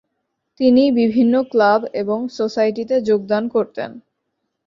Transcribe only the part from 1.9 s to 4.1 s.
এবং সোসাইটিতে যোগদান করতেন।